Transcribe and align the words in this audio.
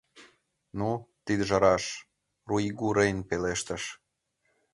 —Ну, 0.79 0.89
тидыже 1.25 1.57
раш,— 1.63 1.83
Руигу-Рейн 2.49 3.17
пелештыш. 3.29 3.83